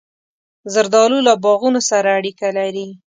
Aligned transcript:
زردالو 0.73 1.17
له 1.27 1.33
باغونو 1.43 1.81
سره 1.89 2.07
اړیکه 2.19 2.47
لري. 2.57 2.87